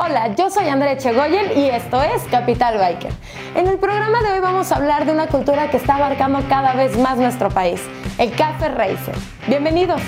[0.00, 3.10] Hola, yo soy Andrea Chegoyen y esto es Capital Biker.
[3.56, 6.72] En el programa de hoy vamos a hablar de una cultura que está abarcando cada
[6.74, 7.82] vez más nuestro país,
[8.16, 9.16] el Café Racer.
[9.48, 10.00] Bienvenidos.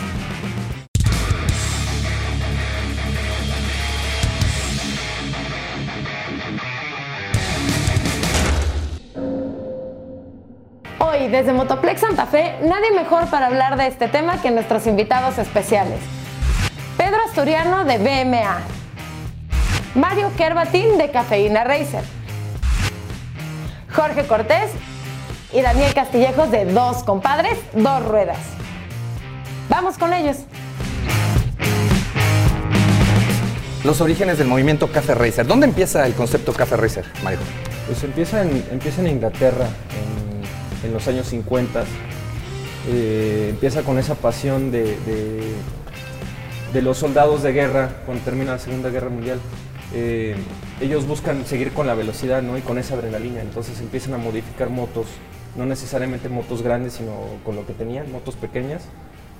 [11.00, 15.36] Hoy, desde Motoplex Santa Fe, nadie mejor para hablar de este tema que nuestros invitados
[15.38, 15.98] especiales.
[16.96, 18.79] Pedro Asturiano de BMA,
[19.94, 22.04] Mario Kerbatín de Cafeína Racer,
[23.92, 24.70] Jorge Cortés
[25.52, 28.38] y Daniel Castillejos de Dos Compadres, Dos Ruedas.
[29.68, 30.36] Vamos con ellos.
[33.82, 35.46] Los orígenes del movimiento Café Racer.
[35.46, 37.40] ¿Dónde empieza el concepto Café Racer, Mario?
[37.86, 39.66] Pues empieza en, empieza en Inglaterra
[40.82, 41.82] en, en los años 50.
[42.88, 45.52] Eh, empieza con esa pasión de, de,
[46.72, 49.40] de los soldados de guerra cuando termina la Segunda Guerra Mundial.
[49.92, 50.36] Eh,
[50.80, 52.56] ellos buscan seguir con la velocidad ¿no?
[52.56, 55.06] y con esa adrenalina, entonces empiezan a modificar motos,
[55.56, 57.12] no necesariamente motos grandes, sino
[57.44, 58.82] con lo que tenían, motos pequeñas,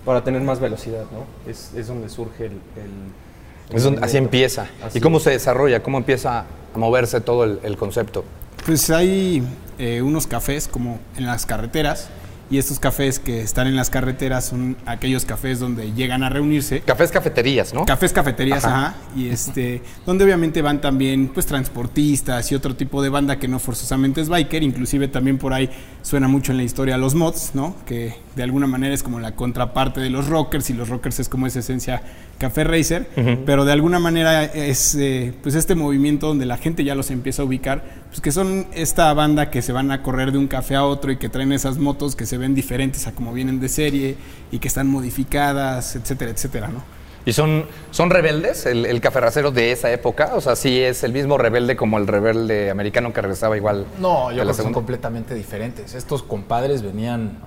[0.05, 1.05] para tener más velocidad.
[1.13, 1.51] ¿no?
[1.51, 2.53] Es, es donde surge el...
[2.53, 4.67] el- el Es donde- así empieza.
[4.85, 5.81] Así ¿Y cómo se desarrolla?
[5.83, 6.41] ¿Cómo empieza
[6.75, 8.25] a moverse todo el, el concepto?
[8.67, 9.45] Pues hay
[9.79, 12.09] eh, unos cafés como en las carreteras
[12.51, 16.81] y estos cafés que están en las carreteras son aquellos cafés donde llegan a reunirse.
[16.81, 17.85] Cafés, cafeterías, ¿no?
[17.85, 18.87] Cafés, cafeterías, Ajá.
[18.89, 18.95] ajá.
[19.17, 23.59] Y este, donde obviamente van también pues transportistas y otro tipo de banda que no
[23.61, 25.71] forzosamente es biker, inclusive también por ahí
[26.03, 27.77] suena mucho en la historia los mods, ¿no?
[27.87, 31.29] Que de alguna manera es como la contraparte de los rockers y los rockers es
[31.29, 32.03] como esa esencia
[32.39, 33.09] café racer,
[33.45, 37.43] pero de alguna manera es eh, pues este movimiento donde la gente ya los empieza
[37.43, 40.77] a ubicar, pues que son esta banda que se van a correr de un café
[40.77, 43.69] a otro y que traen esas motos que se ven diferentes a como vienen de
[43.69, 44.17] serie
[44.51, 46.83] y que están modificadas, etcétera, etcétera, ¿no?
[47.27, 50.31] ¿Y son, son rebeldes el, el caferracero de esa época?
[50.35, 53.87] O sea, sí es el mismo rebelde como el rebelde americano que regresaba igual.
[53.99, 55.95] No, yo creo que son completamente diferentes.
[55.95, 57.39] Estos compadres venían.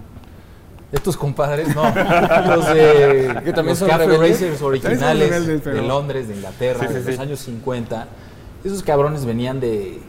[0.93, 1.83] Estos compadres, no.
[2.55, 3.41] los de.
[3.43, 4.39] Que también los son Café rebeldes.
[4.41, 7.11] Racers originales rebeldes, pero- de Londres, de Inglaterra, Sí, sí, de sí.
[7.11, 8.07] los años 50.
[8.63, 9.99] Esos cabrones venían de,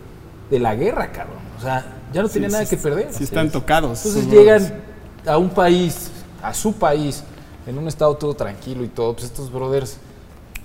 [0.50, 1.39] de la guerra, cabrón.
[1.59, 3.09] O sea, ya no tenían Sí, nada sí, que perder.
[3.12, 4.05] sí están tocados.
[4.05, 5.28] Entonces llegan brothers.
[5.28, 6.11] a un país,
[6.43, 7.25] a su país,
[7.67, 9.15] en un estado todo tranquilo y todo.
[9.15, 9.97] Pues estos brothers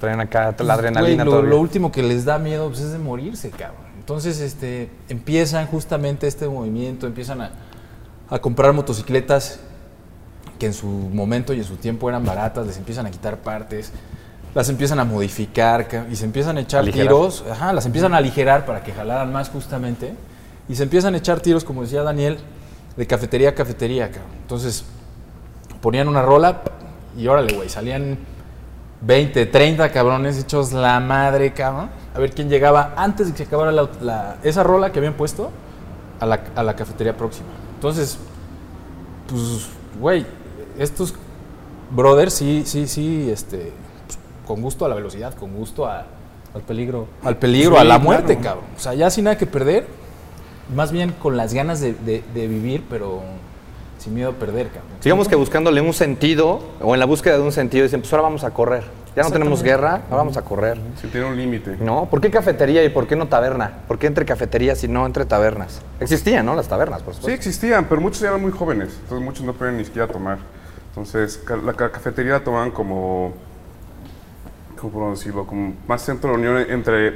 [0.02, 3.00] Traen acá la pues, adrenalina lo, lo último que les da miedo pues, es de
[3.00, 3.84] morirse, cabrón.
[4.00, 7.52] Entonces, este, empiezan justamente este movimiento, empiezan a,
[8.30, 9.60] a comprar motocicletas
[10.60, 13.92] que en su momento y en su tiempo eran baratas, les empiezan a quitar partes,
[14.54, 17.08] las empiezan a modificar ca- y se empiezan a echar Aligerar.
[17.08, 20.14] tiros, ajá, las empiezan a aligerar para que jalaran más justamente
[20.68, 22.38] y se empiezan a echar tiros, como decía Daniel,
[22.98, 24.32] de cafetería a cafetería, cabrón.
[24.42, 24.84] Entonces,
[25.82, 26.62] ponían una rola
[27.18, 28.18] y órale, güey, salían
[29.02, 31.90] 20, 30 cabrones hechos la madre, cabrón.
[32.14, 35.14] A ver quién llegaba antes de que se acabara la- la- esa rola que habían
[35.14, 35.52] puesto
[36.20, 37.48] a la, a la cafetería próxima.
[37.76, 38.18] Entonces,
[39.28, 39.68] pues,
[40.00, 40.26] güey,
[40.80, 41.14] estos
[41.92, 43.72] brothers sí, sí, sí, este,
[44.06, 44.18] pues,
[44.48, 46.06] con gusto a la velocidad, con gusto a-
[46.54, 47.08] Al peligro.
[47.24, 48.04] al peligro, Sí, a la claro.
[48.04, 48.66] muerte, cabrón.
[48.76, 49.86] O sea, ya sin nada que perder,
[50.76, 53.22] más bien con las ganas de, de- de vivir, pero
[54.00, 54.92] sin miedo a perder, cabrón.
[55.04, 58.24] Digamos que buscándole un sentido, o en la búsqueda de un sentido, dicen, pues ahora
[58.24, 58.84] vamos a correr.
[59.16, 60.80] Ya no tenemos guerra, ahora vamos a correr.
[61.02, 61.76] Si tiene un límite.
[61.82, 62.06] ¿No?
[62.06, 63.80] ¿Por qué cafetería y por qué no taberna?
[63.88, 65.82] ¿Por qué entre cafeterías y no entre tabernas?
[66.00, 66.56] Existían, ¿no?
[66.56, 67.36] Las tabernas, por Sí supuesto.
[67.36, 70.38] existían, pero muchos eran muy jóvenes, entonces muchos no podían ni siquiera tomar.
[70.90, 73.34] Entonces ca- la ca- cafetería la tomaban como,
[74.80, 75.46] ¿cómo puedo decirlo?
[75.46, 77.14] Como más centro de unión entre,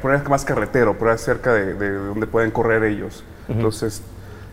[0.00, 3.24] poner más carretero, poner cerca de, de donde pueden correr ellos.
[3.48, 4.02] Entonces,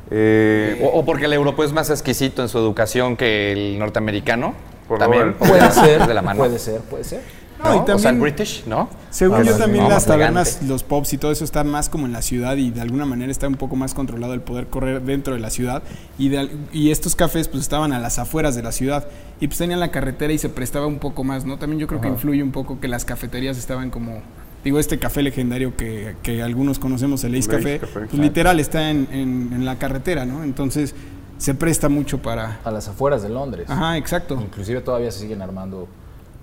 [0.10, 4.54] eh, O, o porque el europeo es más exquisito en su educación que el norteamericano.
[4.88, 5.34] Por También.
[5.34, 6.40] Puede ser, de la mano.
[6.40, 7.22] puede ser, puede ser.
[7.64, 7.84] No, y ¿no?
[7.84, 8.90] O sea, el también- British, ¿no?
[9.10, 10.68] Según Ah, yo también no, las tabernas, elegante.
[10.72, 13.32] los pubs y todo eso está más como en la ciudad y de alguna manera
[13.32, 15.82] está un poco más controlado el poder correr dentro de la ciudad
[16.20, 19.08] y, de y estos cafés pues estaban a las afueras de la ciudad
[19.40, 21.58] y pues tenían la carretera y se prestaba un poco más, ¿no?
[21.58, 24.22] También yo creo que influye un poco que las cafeterías estaban como,
[24.64, 28.92] digo, este café legendario que, que algunos conocemos, el Ace Café, Café, pues literal está
[28.92, 30.44] en, en- en la carretera, ¿no?
[30.44, 30.94] Entonces
[31.40, 32.60] se presta mucho para...
[32.64, 33.68] A las afueras de Londres.
[33.70, 34.40] Ajá, exacto.
[34.42, 35.88] Inclusive todavía se siguen armando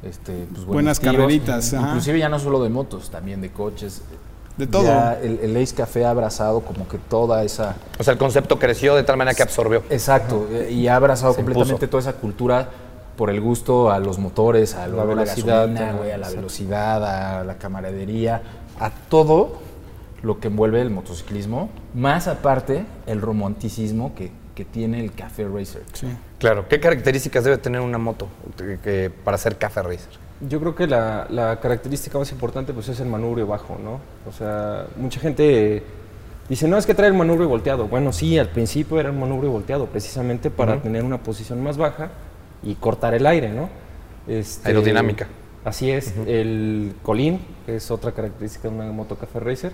[0.06, 1.16] este, pues, Buenas tiros.
[1.16, 1.88] carreritas, ajá.
[1.88, 4.02] Inclusive ya no solo de motos, también de coches.
[4.56, 4.84] De todo.
[4.84, 7.74] Ya el, el Ace Café ha abrazado como que toda esa...
[7.98, 9.82] O sea, el concepto creció de tal manera que absorbió.
[9.90, 11.90] Exacto, eh, y ha abrazado Se completamente impuso.
[11.90, 12.68] toda esa cultura
[13.16, 16.36] por el gusto a los motores, a la, La velocidad, gasolina, a la exacto.
[16.36, 18.42] velocidad, a la camaradería,
[18.78, 19.58] a todo
[20.22, 25.82] lo que envuelve el motociclismo, más aparte el romanticismo que, que tiene el Café Racer.
[25.92, 26.06] Sí.
[26.38, 26.66] Claro.
[26.68, 30.10] ¿Qué características debe tener una moto que- que- para ser café racer?
[30.48, 34.00] Yo creo que la, la característica más importante pues es el manubrio bajo, ¿no?
[34.28, 35.82] O sea, mucha gente
[36.48, 37.86] dice, no, es que trae el manubrio volteado.
[37.88, 42.10] Bueno, sí, al principio era un manubrio volteado, precisamente para tener una posición más baja
[42.62, 43.68] y cortar el aire, ¿no?
[44.28, 45.26] Este, Aerodinámica.
[45.64, 46.12] Así es.
[46.26, 49.72] El colín, que es otra característica de una moto Café Racer,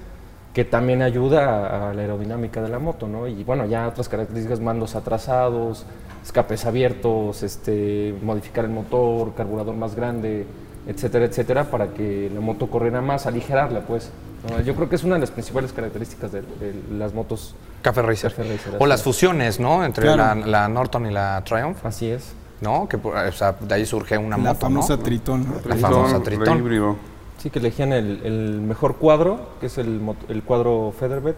[0.54, 3.26] que también ayuda a, la aerodinámica de la moto, ¿no?
[3.28, 5.86] Y bueno, ya otras características, mandos atrasados,
[6.24, 10.46] escapes abiertos, este, modificar el motor, carburador más grande,
[10.86, 14.10] etcétera, etcétera, para que la moto corriera más, aligerarla, pues.
[14.50, 14.60] ¿no?
[14.62, 17.54] Yo creo que es una de las principales características de, de las motos.
[17.82, 18.30] Café Racer.
[18.34, 19.04] Café Racer, O las es.
[19.04, 19.84] fusiones, ¿no?
[19.84, 20.40] Entre Claro.
[20.40, 22.32] la, la Norton y la Triumph, Así es.
[22.60, 22.88] ¿no?
[22.88, 25.02] Que por- o sea, de ahí surge una la moto, famosa ¿no?
[25.02, 25.46] Tritón.
[25.48, 25.54] ¿no?
[25.68, 26.98] La famosa la Tritón.
[27.40, 31.34] Sí, que elegían el, el mejor cuadro, que es el, el cuadro Featherbed,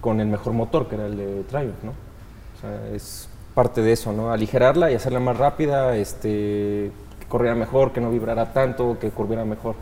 [0.00, 1.90] con el mejor motor, que era el de Triumph, ¿no?
[1.90, 4.30] O sea, es parte de eso, ¿no?
[4.32, 9.44] Aligerarla y hacerla más rápida, este, que corriera mejor, que no vibrara tanto, que curviera
[9.44, 9.74] mejor.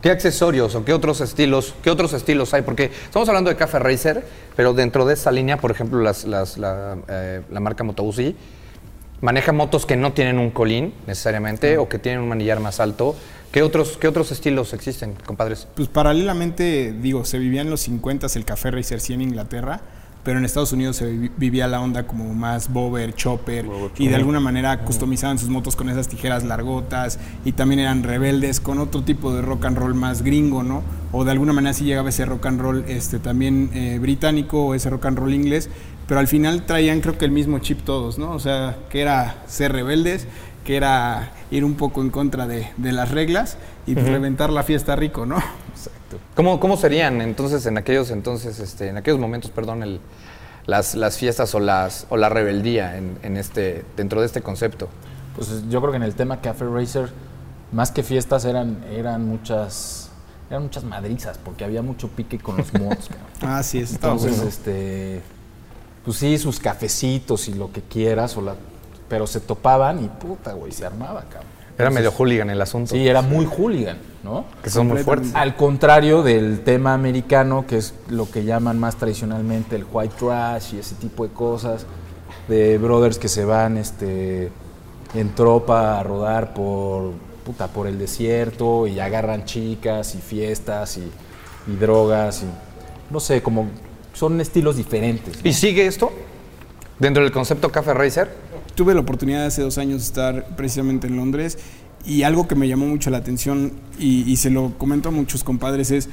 [0.00, 2.62] ¿Qué accesorios o qué otros estilos, qué otros estilos hay?
[2.62, 4.24] Porque estamos hablando de Café Racer,
[4.56, 8.02] pero dentro de esa línea, por ejemplo, las, las- la, eh, la marca Moto
[9.22, 13.16] maneja motos que no tienen un colín necesariamente o que tienen un manillar más alto.
[13.50, 15.66] ¿Qué otros, qué otros estilos existen, compadres?
[15.74, 19.80] Pues paralelamente, digo, se vivía en los 50 el Café Racer sí en Inglaterra,
[20.24, 23.66] pero en Estados Unidos se vi- vivía la onda como más bober, chopper,
[23.98, 28.60] y de alguna manera customizaban sus motos con esas tijeras largotas, y también eran rebeldes
[28.60, 30.82] con otro tipo de rock and roll más gringo, ¿no?
[31.10, 34.74] O de alguna manera sí llegaba ese rock and roll este, también eh, británico o
[34.74, 35.68] ese rock and roll inglés,
[36.06, 38.32] pero al final traían creo que el mismo chip todos, ¿no?
[38.32, 40.26] O sea, que era ser rebeldes,
[40.64, 43.56] que era ir un poco en contra de, de las reglas
[43.86, 45.36] y pues, reventar la fiesta rico, ¿no?
[46.34, 50.00] ¿Cómo, cómo serían entonces en aquellos entonces, este, en aquellos momentos, perdón, el-
[50.66, 54.88] las, las fiestas o las o la rebeldía en, en este, dentro de este concepto?
[55.34, 57.10] Pues yo creo que en el tema Café Racer,
[57.72, 60.10] más que fiestas, eran, eran muchas
[60.50, 63.08] eran muchas madrizas, porque había mucho pique con los mods.
[63.08, 63.26] cabrón.
[63.42, 64.48] Ah, estaba Entonces, bueno.
[64.48, 65.22] este,
[66.04, 68.54] pues sí, sus cafecitos y lo que quieras, o la,
[69.08, 71.52] pero se topaban y puta, güey, se armaba, cabrón.
[71.78, 72.94] Era medio hooligan el asunto.
[72.94, 74.44] Sí, era muy hooligan, ¿no?
[74.62, 75.34] que son muy fuertes.
[75.34, 80.74] Al contrario del tema americano, que es lo que llaman más tradicionalmente el white trash
[80.74, 81.86] y ese tipo de cosas,
[82.48, 84.50] de brothers que se van este,
[85.14, 87.12] en tropa a rodar por,
[87.44, 91.10] puta, por el desierto y agarran chicas y fiestas y,
[91.66, 93.68] y drogas y no sé, como
[94.22, 95.42] son estilos diferentes.
[95.42, 95.50] ¿no?
[95.50, 96.12] ¿Y sigue esto?
[97.00, 98.30] Dentro del concepto Café Racer.
[98.76, 101.58] Tuve la oportunidad hace dos años de estar precisamente en Londres
[102.06, 105.42] y algo que me llamó mucho la atención y, y se lo comento a muchos
[105.42, 106.08] compadres es,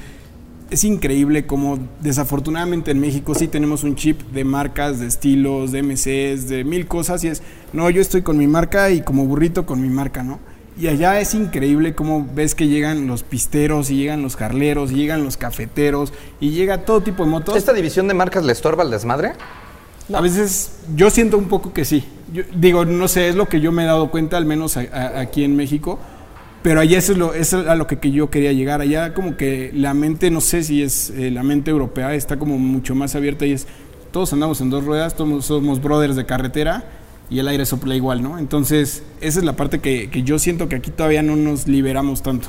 [0.70, 5.84] es increíble como desafortunadamente en México sí tenemos un chip de marcas, de estilos, de
[5.84, 7.42] MCs, de mil cosas y es,
[7.72, 10.40] no, yo estoy con mi marca y como burrito con mi marca, ¿no?
[10.78, 14.94] Y allá es increíble cómo ves que llegan los pisteros y llegan los carleros y
[14.94, 17.56] llegan los cafeteros y llega todo tipo de motos.
[17.56, 19.32] ¿Esta división de marcas le estorba al desmadre?
[20.12, 22.04] A veces yo siento un poco que sí.
[22.32, 24.80] Yo, digo, no sé, es lo que yo me he dado cuenta, al menos a-
[24.92, 25.98] a- aquí en México.
[26.62, 28.80] Pero allá eso es, lo, eso es a lo que, que yo quería llegar.
[28.80, 32.58] Allá como que la mente, no sé si es eh, la mente europea, está como
[32.58, 33.66] mucho más abierta y es,
[34.12, 36.84] todos andamos en dos ruedas, todos somos brothers de carretera
[37.30, 38.38] y el aire sopla igual, ¿no?
[38.38, 42.22] Entonces, esa es la parte que, que yo siento que aquí todavía no nos liberamos
[42.22, 42.48] tanto.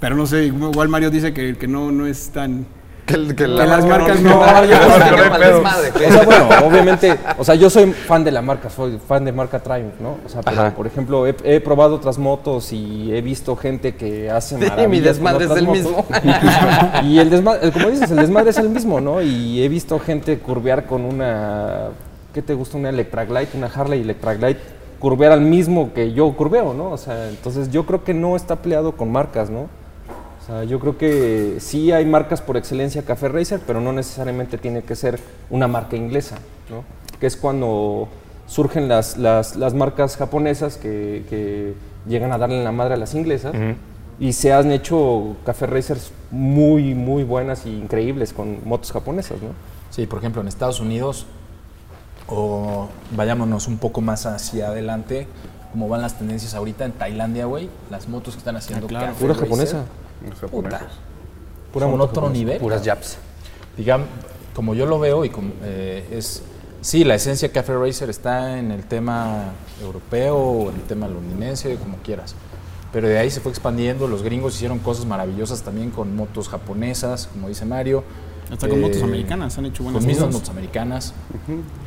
[0.00, 2.66] Pero no sé, igual Mario dice que, que no, no es tan...
[3.06, 4.38] Que, que Que las marcas no,
[6.24, 10.00] bueno, obviamente, o sea, yo soy fan de la marca, soy fan de marca Triumph,
[10.00, 10.16] ¿no?
[10.24, 14.30] O sea, pero, por ejemplo, he, he probado otras motos y he visto gente que
[14.30, 15.82] hace Sí, maravillas mi con desmadre es el motos.
[15.82, 16.06] mismo.
[17.04, 19.20] y el desmadre, como dices, el desmadre es el mismo, ¿no?
[19.20, 21.90] Y he visto gente curvear con una,
[22.34, 22.76] ¿qué te gusta?
[22.76, 24.58] Una Electra Glide, una Harley Electra Glide,
[24.98, 26.90] curvear al mismo que yo curveo, ¿no?
[26.90, 29.60] O sea, entonces yo creo que no está peleado con marcas, ¿no?
[29.60, 34.58] O sea, yo creo que sí hay marcas por excelencia Café Racer, pero no necesariamente
[34.58, 36.36] tiene que ser una marca inglesa,
[36.68, 36.84] ¿no?
[37.18, 38.08] Que es cuando
[38.46, 41.72] surgen las, las, las marcas japonesas que, que
[42.06, 43.54] llegan a darle la madre a las inglesas
[44.20, 49.50] y se han hecho Café Racers muy, muy buenas y increíbles con motos japonesas, ¿no?
[49.90, 51.26] Sí, por ejemplo, en Estados Unidos,
[52.28, 55.26] o vayámonos un poco más hacia adelante,
[55.72, 59.06] como van las tendencias ahorita en Tailandia, güey, las motos que están haciendo claro.
[59.08, 59.84] Café Pura japonesa.
[60.50, 60.80] Puta.
[61.72, 62.38] Pura son moto otro japonesa.
[62.38, 62.58] nivel.
[62.60, 63.18] Puras yaps.
[63.76, 64.06] Digamos,
[64.54, 66.42] como yo lo veo y como, eh, es,
[66.80, 69.52] sí, la esencia Café Racer está en el tema
[69.82, 72.34] europeo o en el tema londinense, como quieras.
[72.92, 77.26] Pero de ahí se fue expandiendo, los gringos hicieron cosas maravillosas también con motos japonesas,
[77.26, 78.04] como dice Mario.
[78.52, 81.14] Hasta con Eh, motos americanas han hecho buenas Con mismas motos americanas.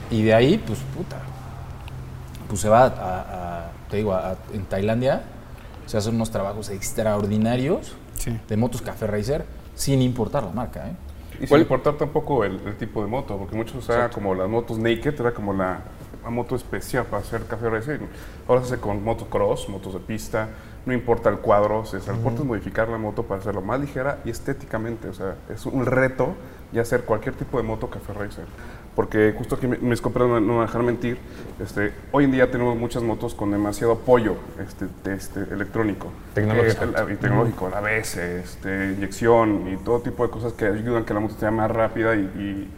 [0.09, 1.17] Y de ahí, pues puta,
[2.47, 5.21] pues se va a, a- te digo, a- en Tailandia,
[5.89, 8.37] sea, son unos trabajos extraordinarios Sí.
[8.47, 9.45] de motos Café Racer,
[9.75, 10.93] sin importar la marca, ¿eh?
[11.35, 14.49] Y sin ¿Cuál- importar tampoco el, el tipo de moto, porque muchos usaban como las
[14.49, 15.81] motos naked, era como la,
[16.23, 18.05] la moto especial para hacer café racing.
[18.47, 20.49] Ahora se hace con motocross, motos de pista,
[20.87, 23.79] no importa el cuadro, o sea, el importa es modificar la moto para hacerlo más
[23.79, 26.33] ligera y estéticamente, o sea, es un reto
[26.71, 28.45] ya hacer cualquier tipo de moto café racer.
[28.95, 31.19] Porque justo aquí mi- mis compañeros no me dejar mentir,
[31.61, 36.07] este, hoy en día tenemos muchas motos con demasiado apoyo este, de este, electrónico.
[36.33, 36.83] Tecnológico.
[36.83, 41.03] Eh, el- y tecnológico, la ABS, este, inyección y todo tipo de cosas que ayudan
[41.03, 42.69] a que la moto sea más rápida y, y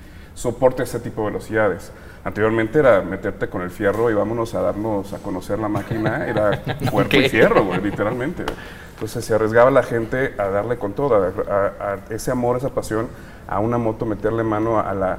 [0.44, 1.92] soporte ese tipo de velocidades.
[2.24, 6.62] Anteriormente era meterte con el fierro y vámonos a darnos a conocer la máquina, era
[6.92, 8.46] cuerpo y fierro, güey, literalmente.
[8.94, 12.70] Entonces se arriesgaba la gente a darle con todo, a, a- a ese amor, esa
[12.70, 13.08] pasión,
[13.48, 15.18] a una moto, meterle mano a, la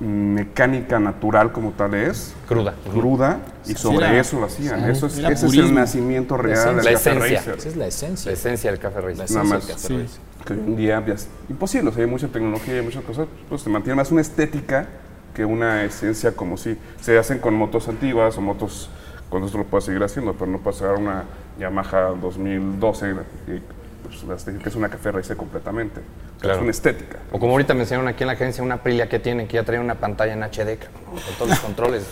[0.00, 2.74] mecánica natural como tal es, Cruda.
[2.92, 4.80] cruda, y sobre era- eso lo hacían.
[4.84, 7.38] sí, Eso es, ese es el nacimiento real del La café esencia.
[7.38, 7.54] racer.
[7.58, 8.30] Esa es la esencia.
[8.30, 9.24] La esencia del Café La Racer.
[9.24, 9.74] esencia Nada del más.
[9.82, 10.02] Café Sí.
[10.02, 10.20] Racer.
[10.44, 13.26] Que hoy en día ya es imposible, o sea, hay mucha tecnología y muchas cosas,
[13.48, 14.86] pues se mantiene más una estética
[15.34, 18.90] que una esencia como si se hacen con motos antiguas o motos,
[19.30, 21.24] con esto lo puedes seguir haciendo, pero no sacar una
[21.58, 23.10] Yamaha 2012
[23.48, 23.60] y
[24.02, 26.00] pues, la estética es una café racer completamente,
[26.40, 26.56] Claro.
[26.56, 27.18] es una estética.
[27.32, 29.64] O como ahorita me enseñaron aquí en la agencia una Aprilia que tiene, que ya
[29.64, 32.04] trae una pantalla en HD, con todos los controles.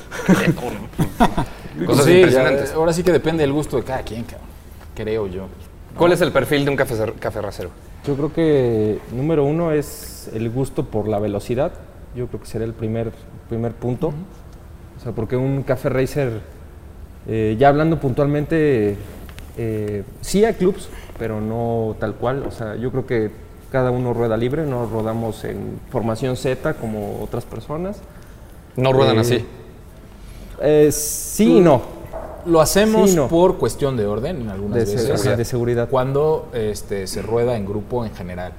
[1.78, 1.86] ¿no?
[1.86, 2.72] Cosas Sí, ya, impresionantes.
[2.72, 4.48] ahora sí que depende del gusto de cada quien, cabrón.
[4.94, 5.46] Creo yo.
[5.96, 7.70] ¿Cuál es el perfil de un café, café racero?
[8.06, 11.72] Yo creo que número uno es el gusto por la velocidad.
[12.14, 13.10] Yo creo que sería el primer,
[13.48, 14.12] primer punto.
[14.96, 16.40] O sea, porque un café racer,
[17.26, 18.96] eh, ya hablando puntualmente,
[19.56, 22.44] eh, sí hay clubs, pero no tal cual.
[22.46, 23.30] O sea, yo creo que
[23.72, 28.00] cada uno rueda libre, no rodamos en formación Z como otras personas.
[28.76, 29.44] No ruedan Eh, así.
[30.62, 31.95] Eh, sí y no.
[32.46, 33.28] Lo hacemos Sí, no.
[33.28, 35.26] por cuestión de orden en algunas De se- veces.
[35.26, 35.88] ajá, de seguridad.
[35.88, 38.52] Cuando este, se rueda en grupo en general.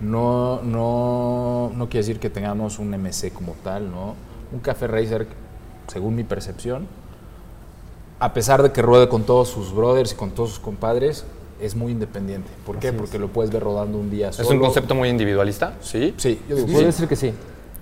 [0.00, 4.14] No, no, no quiere decir que tengamos un MC como tal, ¿no?
[4.52, 5.26] Un café racer,
[5.88, 6.86] según mi percepción,
[8.20, 11.24] a pesar de que ruede con todos sus brothers y con todos sus compadres,
[11.60, 12.48] es muy independiente.
[12.64, 12.92] ¿Por qué?
[12.92, 14.50] Porque lo puedes ver rodando un día ¿Es solo.
[14.50, 15.74] un concepto muy individualista?
[15.80, 16.14] Sí.
[16.16, 16.92] Sí, yo digo sí.
[16.92, 17.32] ser que sí.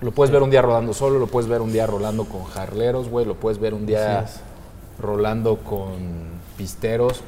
[0.01, 3.09] Lo puedes ver un día rodando solo, lo puedes ver un día rolando con jarleros,
[3.09, 4.39] güey, lo puedes ver un día Así
[4.99, 5.95] rolando con
[6.57, 7.21] pisteros.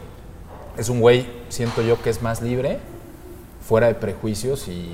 [0.77, 2.79] Es un güey, siento yo, que es más libre,
[3.67, 4.89] fuera de prejuicios y,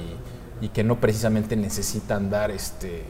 [0.61, 3.03] y que no precisamente necesita andar este,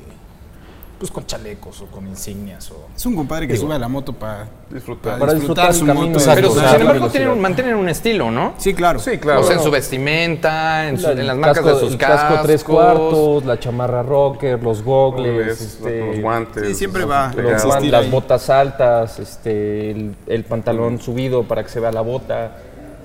[1.05, 2.69] pues con chalecos o con insignias.
[2.71, 5.19] O, Es un compadre que Digo, sube a la moto para Disfrutar.
[5.19, 6.07] Para disfrutar su camino.
[6.07, 6.19] moto.
[6.19, 6.35] Exacto.
[6.41, 8.53] Pero o sea, sin embargo tienen, mantienen un estilo, ¿no?
[8.57, 8.99] Sí, claro.
[8.99, 9.41] Sí, claro.
[9.41, 11.97] O sea, en su vestimenta, en, su- La- en las marcas casco- de sus el
[11.97, 12.75] casco tres cascos.
[12.75, 16.67] cuartos, la chamarra rocker, los gogles, Los, este, los guantes.
[16.67, 17.31] Sí, siempre los va.
[17.35, 22.57] los las botas altas, este, el, el pantalón subido para que se vea la bota.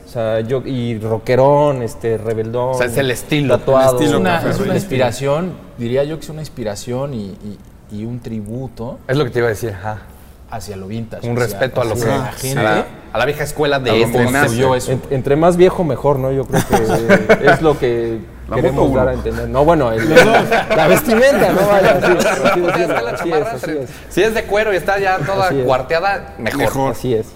[0.06, 2.70] O sea, yo, y rockerón, este, rebeldón.
[2.70, 3.56] O sea, es el estilo.
[3.58, 3.90] Tatuado.
[3.98, 7.58] El estilo es una, es una inspiración, diría yo que es una inspiración y, y-
[7.92, 9.70] y un tributo Es lo que te iba a decir.
[9.70, 9.98] ajá.
[10.50, 11.28] hacia lo vintage.
[11.28, 12.00] Un hacia- respeto a lo que.
[12.06, 14.18] la a, la, a la vieja escuela de este
[14.74, 14.92] eso.
[14.92, 16.32] En- entre más viejo, mejor, ¿no?
[16.32, 18.18] Yo creo que es lo que
[18.48, 19.48] La queremos dar a entender.
[19.48, 21.68] No, bueno, el- la vestimenta, ¿no?
[21.68, 23.78] Vaya, así, así Así.
[24.08, 26.58] Si es de cuero y está ya toda cuarteada, mejor.
[26.60, 26.90] Mejor.
[26.92, 27.26] Así es.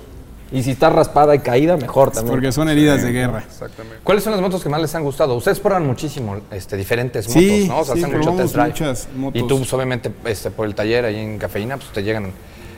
[0.53, 2.35] Y si está raspada y caída, mejor también.
[2.37, 3.43] Porque son heridas de guerra.
[3.47, 3.99] Exactamente.
[4.05, 5.35] ¿Cuáles son las motos que más les han gustado?
[5.35, 7.79] Ustedes prueban muchísimo este, diferentes Sí, motos, ¿no?
[7.81, 8.69] O sea, sí, hacen mucho test drive.
[8.69, 9.43] muchas motos.
[9.43, 12.31] Y tú, pues, obviamente, este, por el taller ahí en Cafeína, pues te llegan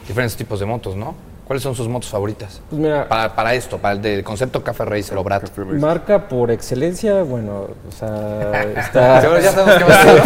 [0.08, 1.14] diferentes tipos de motos, ¿no?
[1.46, 2.60] ¿Cuáles son sus motos favoritas?
[2.68, 5.56] Pues mira, Para, para esto, para el del concepto Café Racer o Brat.
[5.78, 9.20] Marca por excelencia, bueno, o sea, está...
[9.20, 10.16] Seguro ya sabemos qué va a ser.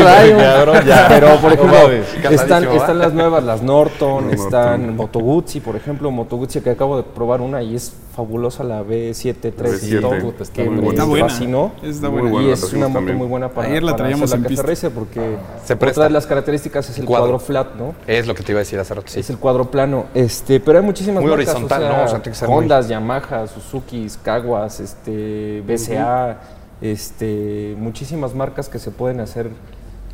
[0.87, 1.07] Ya.
[1.09, 1.91] Pero, por ejemplo,
[2.31, 4.97] están, están las nuevas, las Norton, están Norton.
[4.97, 7.93] Moto Guzzi, por ejemplo, Moto Guzzi que acabo de probar una y es
[8.25, 11.73] fabulosa la B73 B7, Top, está que muy me fascinó.
[11.83, 12.31] Está Muy buena.
[12.35, 12.49] buena.
[12.49, 13.17] Y es una moto también.
[13.19, 14.62] muy buena para, Ayer la para traíamos hacer en la pista.
[14.62, 17.25] Café Racer porque Se otra de las características es el Cuadro.
[17.27, 17.95] cuadro, flat, ¿no?
[18.07, 19.21] Es lo que te iba a decir hace rato, sí.
[19.21, 20.07] Es el cuadro plano.
[20.15, 22.05] Este, pero hay muchísimas Muy marcas, horizontal, o sea, ¿no?
[22.05, 26.39] O sea, tiene que ser muy- Hondas, Yamaha, Suzuki, Kawas, este, BCA,
[26.83, 29.50] este, muchísimas marcas que se pueden hacer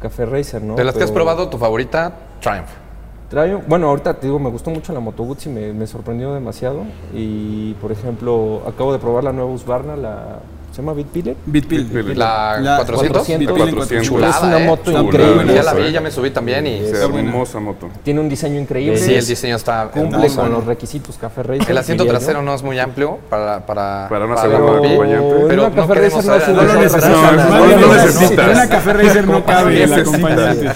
[0.01, 0.77] Café Racer, ¿no?
[0.77, 2.69] De las que has probado, tu favorita, Triumph.
[3.31, 6.83] Trae- bueno, ahorita te digo, me gustó mucho la Moto Guzzi, me, me sorprendió demasiado.
[7.15, 10.39] Y, por ejemplo, acabo de probar la nueva Husqvarna, la...
[10.73, 11.37] ¿Se llama Bitpiller?
[11.47, 11.85] Bitpill.
[11.87, 12.19] Bitpill.
[12.19, 13.09] La, La 400.
[13.25, 13.39] 400.
[13.39, 13.77] Bitpill en 400.
[13.77, 14.07] 400.
[14.07, 14.67] Chulada, es una ¿eh?
[14.67, 15.05] moto Chulada.
[15.05, 15.55] increíble.
[15.55, 16.75] Ya la vi, ya me subí también y...
[16.75, 17.89] Es hermosa moto.
[18.03, 18.99] Tiene un diseño increíble.
[18.99, 20.41] Sí, el diseño está Cumple hermoso.
[20.43, 21.71] con los requisitos Café Racer.
[21.71, 22.19] El asiento diría yo.
[22.19, 23.65] trasero no es muy amplio para...
[23.65, 27.09] Para, Para una segunda la Pero, Pero una no Café queremos Racer no lo trasera,
[27.09, 27.67] No, ¿no?
[27.67, 30.71] no lo En una café racer no cabe el acompañante.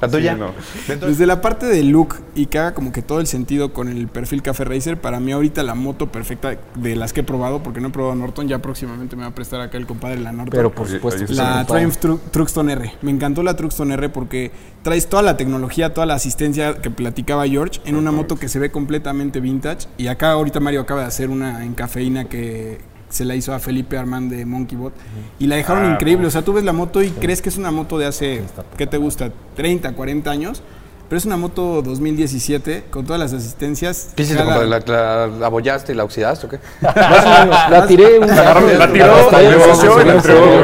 [0.00, 0.34] La tuya.
[0.34, 0.50] Sí, no.
[0.88, 3.88] Dentro- Desde la parte de look y que haga como que todo el sentido con
[3.88, 7.62] el perfil Café Racer, para mí ahorita la moto perfecta de las que he probado,
[7.62, 10.32] porque no he probado Norton, ya próximamente me va a prestar acá el compadre la
[10.32, 10.50] Norton.
[10.56, 11.24] Pero por supuesto.
[11.34, 11.64] La.
[11.66, 12.92] Triumph Tru- Truxton R.
[13.02, 14.50] Me encantó la Truxton R porque
[14.82, 18.58] traes toda la tecnología, toda la asistencia que platicaba George en una moto que se
[18.58, 19.86] ve completamente vintage.
[19.98, 22.78] Y acá ahorita Mario acaba de hacer una en cafeína que
[23.10, 24.94] se la hizo a Felipe Armand de Monkeybot.
[25.38, 26.26] Y la dejaron Ah, increíble.
[26.26, 28.42] O sea, tú ves la moto y crees que es una moto de hace,
[28.78, 29.30] ¿qué te gusta?
[29.56, 30.62] 30, 40 años.
[31.08, 34.10] Pero es una moto 2017 con todas las asistencias.
[34.14, 34.44] ¿Qué hiciste?
[34.44, 36.60] ¿La, la abollaste y la oxidaste o qué?
[36.80, 37.70] Más o menos.
[37.70, 40.62] La tiré un La tiró, la sí, entregó.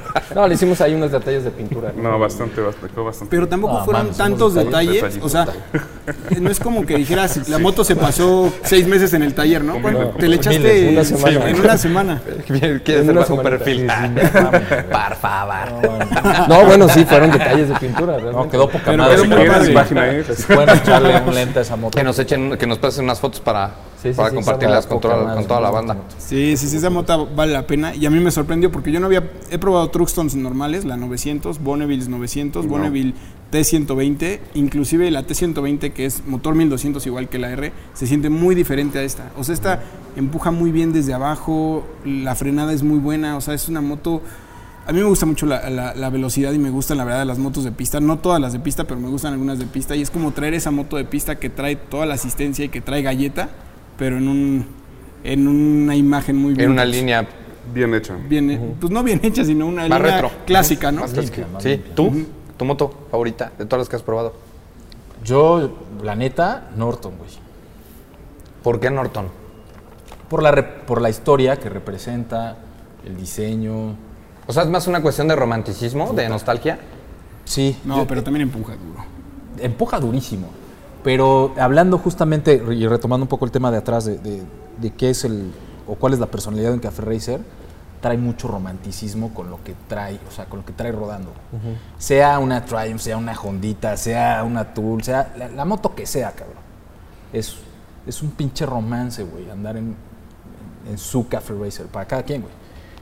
[0.34, 1.92] No, le hicimos ahí unos detalles de pintura.
[1.96, 3.30] No, bastante, bastante, quedó bastante.
[3.30, 5.18] Pero tampoco No, fueron tantos detalles.
[5.20, 5.46] O sea,
[6.40, 9.80] no es como que dijeras, la moto se pasó seis meses en el taller, ¿no?
[9.80, 11.50] Bueno, te le echaste Miles, una semana.
[11.50, 12.22] en una semana.
[12.84, 13.88] ¿Quieres bajo un perfil?
[13.90, 14.50] Ah,
[15.08, 16.44] Por favor.
[16.48, 18.18] No, bueno, sí, fueron detalles de pintura.
[18.18, 19.16] No, quedó poca Pero madre.
[19.16, 19.74] quedó si padre.
[19.74, 20.02] página
[20.46, 21.96] pueden echarle un lente a esa moto.
[21.96, 23.70] Que nos echen, que nos pasen unas fotos para,
[24.04, 25.72] Sí, sí, para sí, compartirlas con toda, madre, con toda la ¿no?
[25.74, 25.96] banda.
[26.18, 27.94] Sí, sí, sí, esa moto vale la pena.
[27.94, 29.30] Y a mí me sorprendió porque yo no había.
[29.50, 33.14] He probado Truxtons normales, la 900, Bonneville 900, Bonneville
[33.50, 38.54] T120, inclusive la T120, que es motor 1200 igual que la R, se siente muy
[38.54, 39.30] diferente a esta.
[39.38, 39.80] O sea, esta
[40.16, 44.20] empuja muy bien desde abajo, la frenada es muy buena, o sea, es una moto.
[44.86, 47.38] A mí me gusta mucho la, la- la velocidad y me gustan, la verdad, las
[47.38, 48.00] motos de pista.
[48.00, 49.96] No todas las de pista, pero me gustan algunas de pista.
[49.96, 52.82] Y es como traer esa moto de pista que trae toda la asistencia y que
[52.82, 53.48] trae galleta,
[53.96, 54.66] pero en, un,
[55.24, 57.26] en una imagen muy En una línea
[57.72, 58.14] Bien hecha.
[58.28, 60.30] Bien, pues no bien hecha, sino una más línea retro.
[60.46, 61.00] clásica, ¿no?
[61.00, 61.46] Más clásica.
[61.52, 61.94] más Sí, limpia.
[61.94, 62.12] ¿tú?
[62.58, 64.34] ¿Tu moto favorita de todas las que has probado?
[65.24, 65.70] Yo,
[66.02, 67.30] la neta, Norton, güey.
[68.62, 69.28] ¿Por qué Norton?
[70.28, 70.52] Por la,
[70.86, 72.56] por la historia que representa,
[73.06, 73.96] el diseño.
[74.46, 76.78] O sea, es más una cuestión de romanticismo, de nostalgia.
[77.46, 79.04] Sí, No, yo- pero también empuja duro.
[79.58, 80.48] empuja durísimo.
[81.04, 84.42] Pero hablando justamente y retomando un poco el tema de atrás de, de-
[84.78, 85.52] de qué es el
[85.86, 87.40] o cuál es la personalidad de un Café Racer,
[88.00, 91.30] trae mucho romanticismo con lo que trae, o sea, con lo que trae rodando.
[91.98, 96.32] Sea una Triumph, sea una Hondita, sea una Tool, sea la, la moto que sea,
[96.32, 96.56] cabrón.
[97.32, 97.56] Es,
[98.06, 99.94] es un pinche romance, güey, andar en,
[100.90, 102.52] en su Café Racer, para cada quien, güey.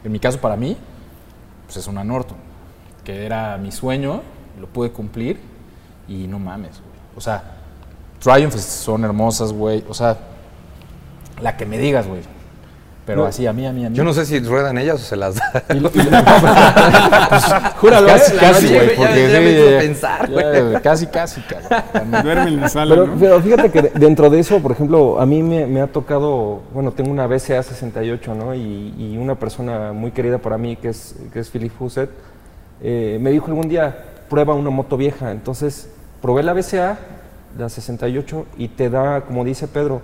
[0.05, 0.77] En mi caso, para mí,
[1.67, 2.37] pues es una Norton,
[3.05, 4.23] que era mi sueño,
[4.61, 5.41] lo pude cumplir
[6.09, 6.93] y no mames, güey.
[7.17, 7.59] O sea,
[8.23, 9.85] Triumph son hermosas, güey.
[9.89, 10.17] O sea,
[11.41, 12.21] la que me digas, güey.
[13.05, 13.97] Pero así, a mí, a mí, a mí.
[13.97, 15.65] Yo no sé si ruedan ellas o se las da.
[17.81, 18.89] Júralo, Casi, casi, casi, casi, ya- güey.
[18.91, 22.23] ya- Porque ya me sí, ya- pensar, güey, Casi, casi, cabrón.
[22.23, 23.15] Duerme en la sala, Pero, ¿no?
[23.19, 26.63] pero fíjate que de- dentro de eso, por ejemplo, a mí me, me ha tocado,
[26.73, 28.55] bueno, tengo una BCA 68, ¿no?
[28.55, 32.09] Y, y una persona muy querida para mí, que es, que es Philip Fusset,
[32.81, 33.97] eh, me dijo algún día,
[34.29, 35.33] prueba una moto vieja.
[35.33, 35.89] Entonces,
[36.21, 36.99] probé la BCA,
[37.59, 40.01] la 68, y te da, como dice Pedro,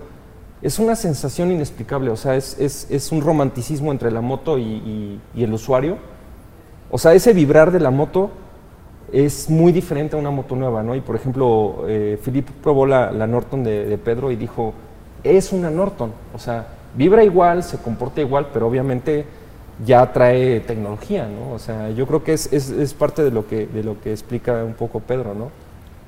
[0.63, 4.63] es una sensación inexplicable, o sea, es, es- es un romanticismo entre la moto y,
[4.63, 5.97] y- y el usuario.
[6.91, 8.31] O sea, ese vibrar de la moto
[9.13, 10.95] es muy diferente a una moto nueva, ¿no?
[10.95, 14.75] Y por ejemplo, eh, Philip probó la, la Norton de, de Pedro y dijo,
[15.23, 19.25] es una Norton, o sea, vibra igual, se comporta igual, pero obviamente
[19.85, 21.53] ya trae tecnología, ¿no?
[21.55, 24.65] O sea, yo creo que es, es- parte de lo que, de lo que explica
[24.65, 25.51] un poco Pedro, ¿no?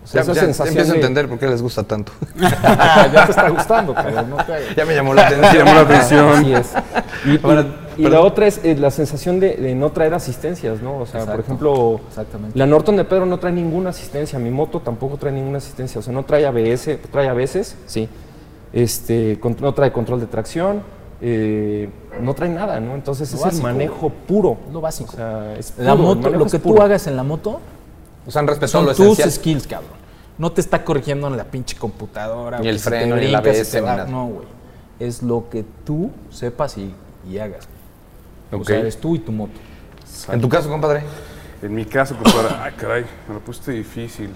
[0.02, 2.12] O sea, Ya, esa ya sensación empiezo a de- entender por qué les gusta tanto.
[2.40, 4.30] ya te está gustando, cabrón.
[4.30, 5.54] No te ya me llamó la atención.
[5.58, 6.28] Llamó la atención.
[6.30, 6.72] Así es.
[7.26, 7.66] Y, y- Ahora,
[7.98, 10.98] y la otra es eh, la sensación de, de no traer asistencias, ¿no?
[11.00, 12.58] O sea, por ejemplo, Exactamente.
[12.58, 16.02] la Norton de Pedro no trae ninguna asistencia, mi moto tampoco trae ninguna asistencia, o
[16.02, 18.08] sea, no trae ABS, trae a veces, sí,
[18.72, 20.82] este, con- no trae control de tracción,
[21.20, 21.90] eh,
[22.22, 22.94] no trae nada, ¿no?
[22.94, 24.56] Entonces Lo es básico, el manejo puro.
[24.72, 25.10] Lo básico.
[25.12, 27.60] O sea, es puro, moto, lo es que tú hagas en la moto
[28.26, 29.30] O sea, han respetado son lo tus esencial.
[29.33, 30.00] skills, cabrón.
[30.38, 32.59] No te está corrigiendo en la pinche computadora.
[32.61, 34.11] Ni o el freno, ni el brincas, ABS.
[34.11, 34.46] No, güey.
[34.98, 36.94] Es lo que tú sepas y,
[37.28, 37.68] y hagas.
[38.52, 38.66] O Ok.
[38.66, 39.52] sea, eres tú y tu moto.
[40.30, 41.02] En tu caso, compadre.
[41.62, 44.30] En mi caso, compadre, ay, caray, me lo pusiste difícil.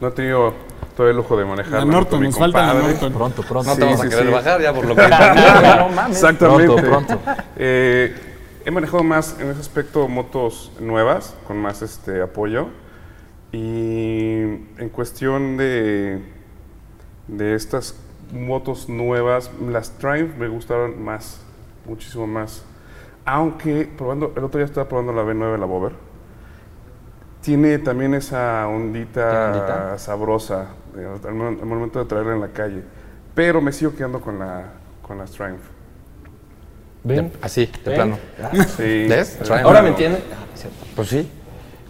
[0.00, 0.52] No he tenido
[0.96, 1.80] todo el lujo de manejar.
[1.80, 3.12] La Norton, nos falta la Norton.
[3.12, 3.70] Pronto, pronto.
[3.70, 4.32] No te Sí, vamos a sí, querer sí.
[4.32, 5.02] bajar ya por lo que...
[5.78, 6.16] no mames.
[6.16, 6.82] Exactamente.
[6.82, 7.20] Pronto, pronto.
[7.56, 8.14] Eh,
[8.64, 12.68] he manejado más en ese aspecto motos nuevas, con más este apoyo.
[13.52, 14.40] Y
[14.78, 16.22] en cuestión de,
[17.28, 17.94] de estas
[18.32, 21.40] motos nuevas, las Triumph me gustaron más,
[21.86, 22.64] muchísimo más.
[23.24, 25.92] Aunque probando, el otro día estaba probando la B9, la Bover.
[27.42, 32.82] Tiene también esa ondita, sabrosa eh, al, mo- al momento de traerla en la calle.
[33.34, 34.72] Pero me sigo quedando con, la,
[35.06, 35.60] con las Triumph.
[37.04, 37.32] ¿Ven?
[37.42, 37.94] Así, de ¿Ven?
[37.96, 38.18] plano.
[38.76, 39.06] Sí.
[39.08, 39.38] ¿Ves?
[39.50, 40.22] Ahora me entienden.
[40.94, 41.28] Pues sí.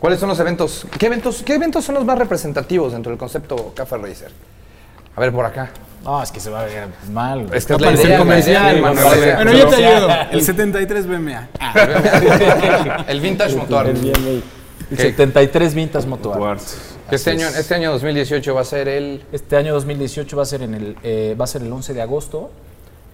[0.02, 0.84] ¿Cuáles son los eventos?
[0.98, 4.32] ¿Qué eventos, qué eventos son los más representativos dentro del concepto Café Racer?
[5.14, 5.70] A ver, por acá.
[6.02, 7.46] No, es que se va a ver mal.
[7.54, 8.80] Es que es la idea, comercial.
[8.80, 9.34] Manuel.
[9.36, 10.08] Bueno, yo te ayudo.
[10.32, 11.48] El 73 BMA.
[11.60, 13.90] Ah, El Vintage Motor.
[13.90, 14.42] El
[14.90, 14.96] ¿Qué?
[14.96, 16.40] 73 Vintas Moto Art.
[16.40, 16.64] Duarte.
[17.08, 17.56] Que este año, es.
[17.56, 19.22] este año 2018 va a ser el...
[19.30, 22.02] Este año 2018 va a ser en el eh, va a ser el 11 de
[22.02, 22.50] agosto.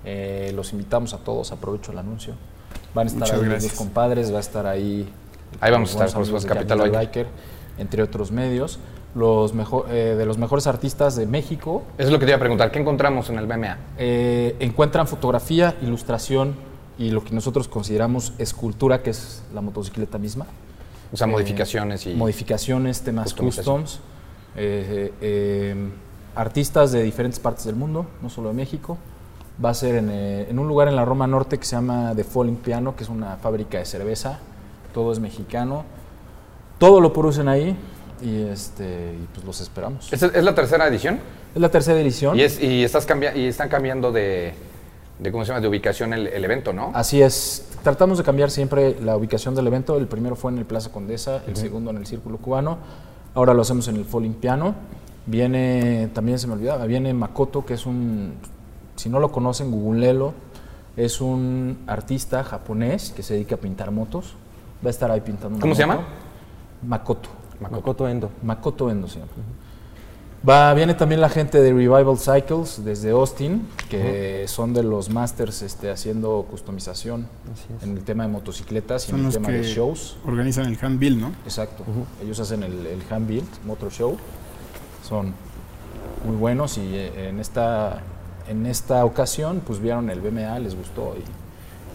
[0.06, 2.32] Eh, los invitamos a todos, aprovecho el anuncio.
[2.94, 3.74] Van a estar Muchas ahí gracias.
[3.74, 5.06] compadres, va a estar ahí.
[5.60, 7.26] Ahí vamos a estar, por supuesto, Capital Capital Biker.
[7.26, 7.26] Biker,
[7.78, 8.78] entre otros medios.
[9.14, 12.36] Los mejor, eh, de los mejores artistas de México Eso es lo que te iba
[12.36, 12.70] a preguntar.
[12.70, 13.78] ¿Qué encontramos en el BMA?
[13.96, 16.54] eh, encuentran fotografía, ilustración
[16.98, 20.46] y lo que nosotros consideramos escultura, que es la motocicleta misma.
[21.12, 22.14] O sea, Eh, modificaciones y...
[22.14, 24.00] Modificaciones, temas customs.
[24.56, 25.74] eh, eh,
[26.36, 28.98] artistas de diferentes partes del mundo, no solo de México.
[29.64, 32.12] Va a ser en, eh, en un lugar en la Roma Norte que se llama
[32.14, 34.38] The Falling Piano, que es una fábrica de cerveza.
[34.92, 35.84] Todo es mexicano.
[36.78, 37.76] Todo lo producen ahí
[38.22, 40.12] y, este, y pues los esperamos.
[40.12, 41.18] ¿Es, es la tercera edición?
[41.54, 42.38] Es la tercera edición.
[42.38, 44.54] Y, es, y, estás cambia- y están cambiando de,
[45.18, 45.60] de, ¿cómo se llama?
[45.60, 46.92] De ubicación el, el evento, ¿no?
[46.94, 47.64] Así es.
[47.82, 49.96] Tratamos de cambiar siempre la ubicación del evento.
[49.96, 52.78] El primero fue en el Plaza Condesa, el segundo en el Círculo Cubano.
[53.34, 54.74] Ahora lo hacemos en el Falling Piano.
[55.26, 58.32] Viene, también se me olvidaba, viene Makoto, que es un,
[58.96, 60.32] si no lo conocen, googlelo.
[60.96, 64.34] Es un artista japonés que se dedica a pintar motos.
[64.84, 65.98] Va a estar ahí pintando una ¿Cómo se moto.
[65.98, 66.08] llama?
[66.86, 67.28] Makoto.
[67.60, 68.30] Makoto Endo.
[68.42, 69.32] Makoto Endo se llama.
[70.48, 75.62] Va, viene también la gente de Revival Cycles desde Austin, que son de los masters
[75.62, 77.26] este, haciendo customización
[77.82, 80.16] en el tema de motocicletas y Son en el tema de shows.
[80.24, 81.32] organizan el handbill, ¿no?
[81.44, 81.82] Exacto.
[82.22, 84.16] Ellos hacen el, el Hand Build Motor Show.
[85.08, 85.34] Son
[86.24, 88.00] muy buenos y eh, en esta,
[88.48, 91.24] en esta ocasión pues vieron el BMA, les gustó y,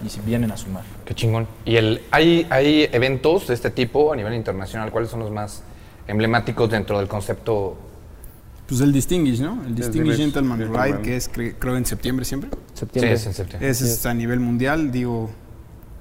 [0.06, 0.84] y si vienen a sumar.
[1.06, 1.48] Qué chingón.
[1.66, 4.92] ¿Y el, hay, hay eventos de este tipo a nivel internacional?
[4.92, 5.64] ¿Cuáles son los más
[6.08, 7.78] emblemáticos dentro del concepto?
[8.68, 9.62] Pues el Distinguish, ¿no?
[9.66, 10.60] El Distinguish Distinguished Gentleman.
[10.92, 12.50] Ride, que es cre- creo en septiembre siempre.
[12.52, 13.14] Sí, Septiembre.
[13.14, 13.70] es en septiembre.
[13.70, 15.30] Ese es a nivel mundial, digo,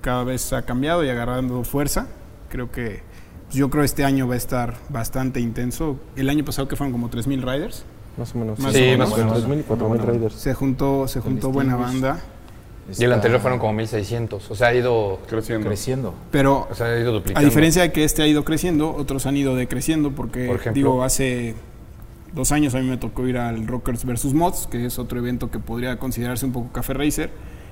[0.01, 2.07] cada vez ha cambiado y agarrando fuerza.
[2.49, 3.03] Creo que,
[3.47, 5.97] pues yo creo este año va a estar bastante intenso.
[6.17, 7.85] El año pasado que fueron como 3.000 riders.
[8.17, 8.59] Más o menos.
[8.59, 9.43] Más Sí, o más menos.
[9.43, 9.49] o menos.
[9.49, 10.35] 3.000 y 4.000 Raiders.
[10.35, 12.21] Se juntó, se juntó buena banda,
[12.99, 14.51] Y el anterior fueron como 1600.
[14.51, 15.67] O sea, ha ido, Creciendo.
[15.69, 16.15] creciendo.
[16.31, 17.49] pero o sea, ha ido a duplicando.
[17.49, 20.73] diferencia de que este ha ido creciendo, otros han ido decreciendo porque, Por ejemplo.
[20.75, 21.55] digo, hace
[22.35, 24.35] dos años a mí me tocó ir al Rockers vs.
[24.35, 27.31] Mods, que es otro evento que podría considerarse un poco Café Racer.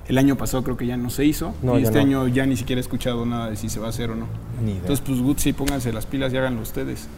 [0.09, 2.01] El año pasado creo que ya no se hizo No, y este no.
[2.23, 4.27] año ya ni siquiera he escuchado nada de si se va a hacer o no.
[4.62, 4.81] Ni idea.
[4.81, 7.09] Entonces, pues Gucci, pónganse las pilas y háganlo ustedes.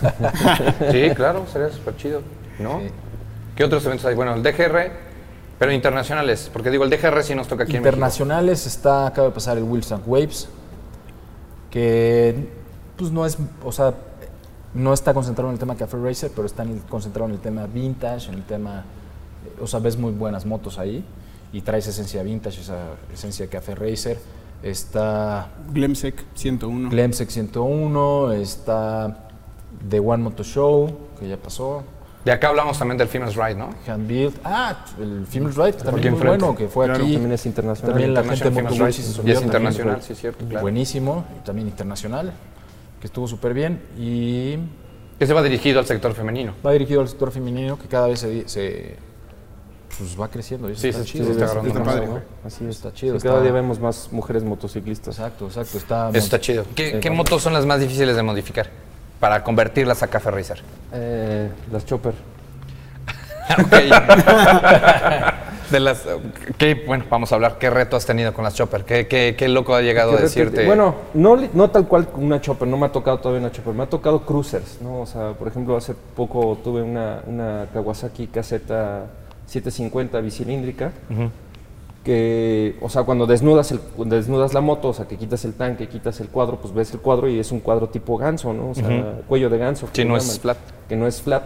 [0.92, 2.22] Sí, claro, sería súper chido,
[2.58, 2.80] ¿no?
[2.80, 2.86] Sí.
[3.56, 4.14] ¿Qué otros eventos hay?
[4.14, 4.92] Bueno, el DGR,
[5.58, 6.50] pero internacionales.
[6.52, 7.78] Porque digo, el DGR sí nos toca aquí en.
[7.78, 10.48] Internacionales está, acaba de pasar el and Waves,
[11.70, 12.48] que
[12.96, 13.94] pues no es, o sea,
[14.74, 17.40] no está concentrado en el tema Café Racer, pero está en el- concentrado en el
[17.40, 18.84] tema vintage, en el tema,
[19.46, 21.04] eh, o sea, ves muy buenas motos ahí
[21.52, 22.78] y traes esencia vintage, esa
[23.12, 24.18] esencia Café Racer.
[24.62, 26.90] Está Glemsec 101.
[26.90, 29.28] Glemsec 101, está
[29.88, 31.84] The One Moto Show, que ya pasó,
[32.28, 33.70] De acá hablamos también del Females Ride, ¿no?
[33.86, 37.14] Handbuild, ah, el Females Ride, aquí también muy bueno, que fue Claro, aquí.
[37.14, 37.90] También es internacional.
[37.94, 38.92] También la gente Females se Ride.
[38.92, 39.44] subió Y es también.
[39.44, 40.60] internacional, sí, cierto, claro.
[40.60, 42.34] Buenísimo, y también internacional,
[43.00, 43.80] que estuvo súper bien.
[43.96, 44.58] Y
[45.18, 46.52] Que se va dirigido al sector femenino.
[46.66, 48.96] va dirigido al sector femenino, que cada vez se, se-
[49.96, 50.68] pues va creciendo.
[50.68, 51.24] eso Sí, está sí, chido.
[51.24, 52.08] sí, está está más, padre.
[52.44, 52.76] Así es.
[52.76, 55.16] Está chido, Sí, Cada está- día vemos más mujeres motociclistas.
[55.18, 55.78] Exacto, exacto.
[55.78, 56.64] Está Eso está chido.
[56.74, 58.68] ¿Qué, qué motos son las más difíciles de modificar
[59.20, 60.62] para convertirlas a Café Racer?
[60.92, 62.14] Eh, las Chopper.
[65.70, 66.06] De las,
[66.56, 67.58] ¿qué, bueno, vamos a hablar.
[67.58, 68.84] ¿Qué reto has tenido con las Chopper?
[68.84, 70.64] ¿Qué, qué, qué loco ha llegado a Que decirte?
[70.64, 73.82] Bueno, no, no tal cual una chopper, no me ha tocado todavía una chopper, me
[73.82, 75.00] ha tocado cruisers, ¿no?
[75.00, 79.04] O sea, por ejemplo, hace poco tuve una, una Kawasaki caseta
[79.46, 80.92] 750 bicilíndrica,
[82.04, 85.54] que, o sea, cuando desnudas, el, cuando desnudas la moto, o sea, que quitas el
[85.54, 88.70] tanque, quitas el cuadro, pues ves el cuadro y es un cuadro tipo ganso, ¿no?
[88.70, 89.88] O sea, cuello de ganso.
[89.92, 90.58] Que no es flat.
[90.88, 91.42] Que no es flat.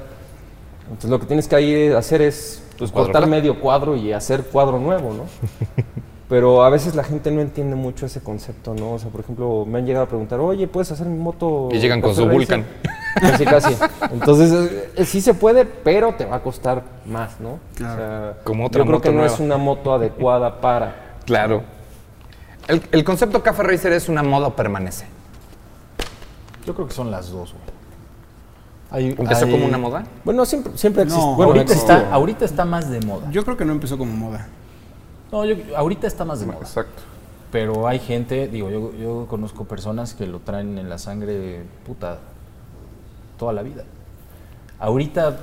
[0.85, 3.31] Entonces lo que tienes que ahí hacer es pues, cortar flat.
[3.31, 5.25] medio cuadro y hacer cuadro nuevo, ¿no?
[6.29, 8.93] Pero a veces la gente no entiende mucho ese concepto, ¿no?
[8.93, 11.69] O sea, por ejemplo, me han llegado a preguntar, oye, ¿puedes hacer mi moto?
[11.71, 12.67] Y llegan con su Racer?" Vulcan.
[13.21, 13.77] Casi, casi.
[14.13, 17.59] Entonces, eh, sí se puede, pero te va a costar más, ¿no?
[17.75, 17.95] Claro.
[17.95, 19.35] O sea, Como otra yo creo moto que no nueva.
[19.35, 21.17] es una moto adecuada para...
[21.27, 21.63] Claro.
[22.69, 25.07] El, el concepto Café Racer es una moda o permanece.
[26.67, 27.63] Yo creo que son las dos, güey.
[28.91, 30.05] Hay- ¿Empezó hay- como una moda?
[30.25, 31.35] Bueno, siempre, siempre No, existe.
[31.35, 32.15] Bueno, ahorita, está, existido.
[32.15, 33.31] ahorita está más de moda.
[33.31, 34.47] Yo creo que no empezó como moda.
[35.33, 36.59] No, yo- ahorita está más de moda.
[36.61, 37.03] Exacto.
[37.51, 42.19] Pero hay gente, digo, yo, yo conozco personas que lo traen en la sangre, puta,
[43.39, 43.85] toda la vida.
[44.79, 45.37] Ahorita,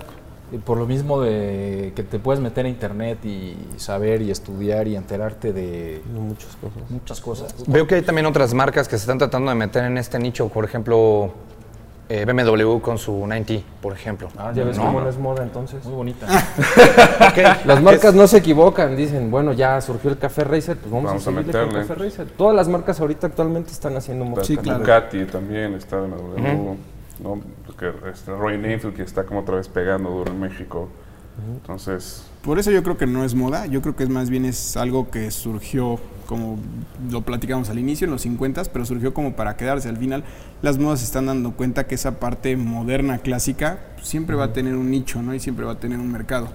[0.52, 4.88] eh, por lo mismo de que te puedes meter a internet y saber y estudiar
[4.88, 6.90] y enterarte de muchas cosas.
[6.90, 7.56] muchas cosas.
[7.68, 10.50] Veo que hay también otras marcas que se están tratando de meter en este nicho,
[10.50, 11.32] por ejemplo,
[12.10, 14.30] eh, BMW con su 90, por ejemplo.
[14.36, 14.86] Ah, Ya ves ¿no?
[14.86, 15.86] cómo no es moda entonces.
[15.86, 16.26] Muy bonita.
[17.66, 21.28] Las marcas no se equivocan, dicen, bueno, ya surgió el Café Racer, pues vamos, Vamos
[21.28, 21.88] a a seguirle con meterle.
[21.88, 22.28] Café Racer.
[22.36, 24.48] Todas las marcas ahorita actualmente están haciendo motos.
[24.48, 24.56] Sí.
[24.56, 26.76] Ducati también está BMW,
[27.20, 27.40] ¿no?
[27.66, 30.90] Porque, este, Roy Enfield que está como otra vez pegando duro en México.
[31.54, 34.46] Entonces, Por eso yo creo que no es moda, yo creo que es más bien
[34.46, 36.58] es algo que surgió, como
[37.10, 39.90] lo platicamos al inicio, en los 50, pero surgió como para quedarse.
[39.90, 40.24] Al final
[40.62, 44.76] las modas se están dando cuenta que esa parte moderna, clásica, siempre va a tener
[44.76, 45.34] un nicho, ¿no?
[45.34, 46.50] Y siempre va a tener un mercado.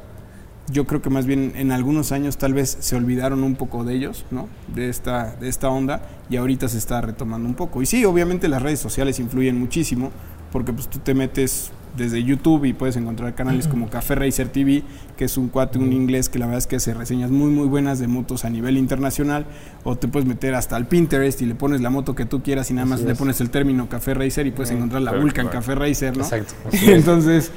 [0.70, 3.94] Yo creo que más bien en algunos años tal vez se olvidaron un poco de
[3.94, 4.48] ellos, ¿no?
[4.68, 6.00] De esta, de esta onda
[6.30, 7.82] y ahorita se está retomando un poco.
[7.82, 10.10] Y sí, obviamente las redes sociales influyen muchísimo
[10.54, 14.84] porque pues tú te metes desde YouTube y puedes encontrar canales como Café Racer TV,
[15.16, 17.66] que es un cuate, un inglés que la verdad es que hace reseñas muy muy
[17.66, 19.46] buenas de motos a nivel internacional,
[19.82, 22.70] o te puedes meter hasta al Pinterest y le pones la moto que tú quieras
[22.70, 23.18] y nada más Así le es.
[23.18, 25.58] pones el término Café Racer y puedes encontrar la Claro, Vulcan claro.
[25.58, 26.22] Café Racer, ¿no?
[26.22, 26.54] Exacto.
[26.86, 27.50] Entonces,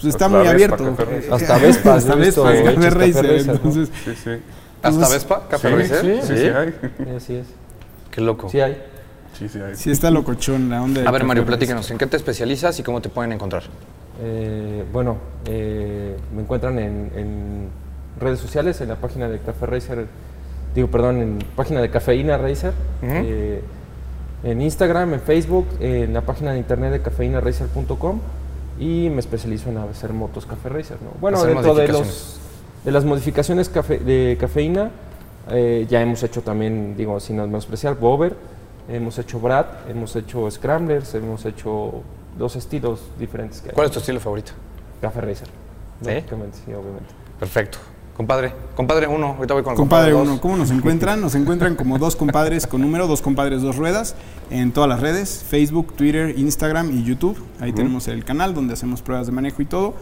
[0.00, 0.96] pues está Hasta muy Vespa abierto.
[1.34, 3.42] Hasta Vespas, Hasta hechos Café Racer.
[3.42, 3.86] Sí,
[4.24, 4.30] sí.
[4.82, 5.48] ¿Hasta Vespa?
[5.48, 6.20] ¿Café Sí, Racer?
[6.22, 6.68] sí, sí, hay.
[6.70, 7.46] Sí, así es.
[8.12, 8.48] Qué loco.
[8.48, 8.76] Sí hay.
[9.38, 9.74] Sí, sí hay.
[9.76, 13.00] sí está locochón la onda A ver, Mario, platícanos, ¿en qué te especializas y cómo
[13.00, 13.62] te pueden encontrar?
[14.22, 15.16] Eh, bueno,
[15.46, 17.68] eh, me encuentran en, en
[18.20, 20.06] redes sociales, en la página de Café Racer,
[20.74, 23.60] digo, perdón, en página de Cafeína Racer, eh,
[24.44, 28.20] en Instagram, en Facebook, en la página de internet de cafeínaracer.com
[28.78, 30.98] y me especializo en hacer motos Café Racer.
[31.02, 31.10] ¿no?
[31.20, 32.38] Bueno, Hacer dentro de, los,
[32.84, 34.90] de las modificaciones cafe- de cafeína,
[35.50, 38.34] eh, ya hemos hecho también, digo, sin menospreciar, Bober,
[38.88, 42.02] hemos hecho Brad, hemos hecho Scramblers, hemos hecho
[42.38, 43.74] dos estilos diferentes que hay.
[43.74, 44.52] ¿Cuál es tu estilo favorito?
[45.00, 45.48] Café Racer.
[46.02, 46.10] ¿Sí?
[46.10, 47.08] Sí, obviamente.
[47.38, 47.78] Perfecto.
[48.16, 50.22] Compadre, compadre uno, ahorita voy con el Compadre dos.
[50.22, 51.20] uno, ¿cómo nos encuentran?
[51.20, 54.14] Nos encuentran como dos compadres con número, dos compadres, dos ruedas,
[54.50, 57.36] en todas las redes, Facebook, Twitter, Instagram y YouTube.
[57.58, 59.94] Ahí tenemos el canal donde hacemos pruebas de manejo y todo.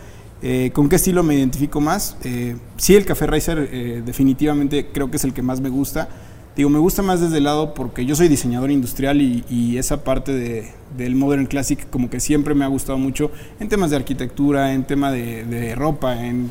[0.43, 2.19] Eh, ¿Con qué estilo me identifico más?
[2.23, 6.09] Eh, sí, el Café Racer eh, definitivamente creo que es el que más me gusta.
[6.55, 10.33] Digo, me gusta más desde el lado porque yo soy diseñador industrial y, esa parte
[10.33, 14.75] de- del Modern Classic como que siempre me ha gustado mucho en temas de arquitectura,
[14.75, 16.51] en tema de, de ropa, en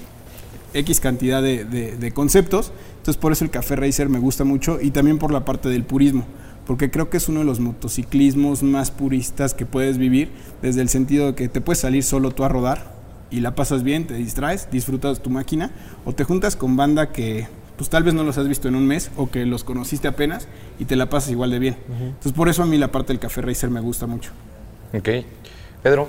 [0.74, 2.72] X cantidad de, de- de conceptos.
[2.98, 5.84] Entonces por eso el Café Racer me gusta mucho y también por la parte del
[5.84, 6.26] purismo,
[6.66, 10.32] porque creo que es uno de los motociclismos más puristas que puedes vivir,
[10.64, 12.96] desde el sentido de que te puedes salir solo tú a rodar
[13.30, 15.72] y la pasas bien, te distraes, disfrutas tu máquina,
[16.06, 17.48] o te juntas con banda que
[17.82, 20.48] pues tal vez no los has visto en un mes o que los conociste apenas
[20.78, 21.78] y te la pasas igual de bien.
[21.90, 24.30] Entonces por eso a mí la parte del Café Racer me gusta mucho.
[24.94, 25.10] Ok.
[25.82, 26.08] Pedro,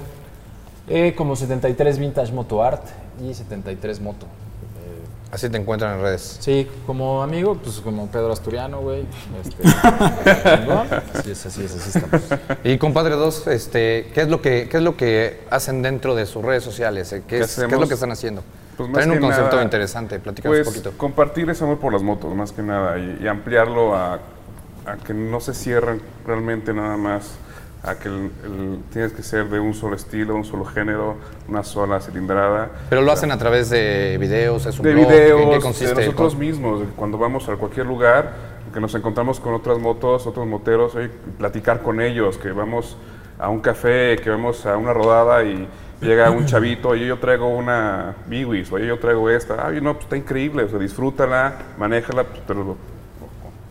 [0.87, 2.83] Eh, como 73 Vintage Moto Art
[3.27, 4.27] y 73 Moto.
[5.31, 6.37] así te encuentran en redes.
[6.41, 9.05] Sí, como amigo, pues como Pedro Asturiano, güey.
[9.43, 9.63] Este,
[10.59, 10.87] chingón.
[11.15, 12.21] así es, así es, así estamos.
[12.65, 16.27] Y compadre dos, este, ¿qué es lo que qué es lo que hacen dentro de
[16.27, 17.11] sus redes sociales?
[17.15, 17.23] eh?
[17.27, 18.43] ¿Qué, ¿Qué es, qué es lo que están haciendo?
[18.77, 20.93] Pues más Traen un concepto nada, interesante, platícanos Pues un poquito.
[20.99, 24.15] compartir ese amor por las motos, más que nada, y, y ampliarlo a,
[24.87, 27.37] a que no se cierren realmente nada más
[27.85, 31.17] a que el- el- tienes que ser de un solo estilo, un solo género,
[31.49, 32.71] una sola cilindrada.
[32.89, 35.61] Pero lo hacen a través de videos, es un de blog, videos, ¿en qué de
[35.61, 35.95] consiste?
[35.95, 36.45] nosotros ¿Cómo?
[36.45, 38.33] mismos, de cuando vamos a cualquier lugar,
[38.73, 42.97] que nos encontramos con otras motos, otros moteros, oye, platicar con ellos, que vamos
[43.39, 45.67] a un café, que vamos a una rodada y
[46.03, 50.05] llega un chavito, oye, yo traigo una Biwis, oye, yo traigo esta, ay, no, pues
[50.05, 52.77] está increíble, o sea, disfrútala, manéjala, pues, pero con-